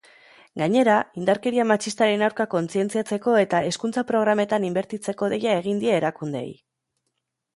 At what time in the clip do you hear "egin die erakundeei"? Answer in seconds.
5.61-6.49